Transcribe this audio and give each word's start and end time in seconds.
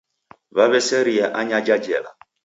Waw'eseria 0.55 1.27
anyaja 1.39 1.75
jela. 1.85 2.11